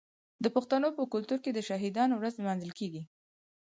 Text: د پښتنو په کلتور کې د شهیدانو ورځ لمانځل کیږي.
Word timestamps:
د 0.43 0.45
پښتنو 0.55 0.87
په 0.97 1.03
کلتور 1.13 1.39
کې 1.43 1.51
د 1.53 1.59
شهیدانو 1.69 2.13
ورځ 2.17 2.33
لمانځل 2.41 2.71
کیږي. 2.79 3.03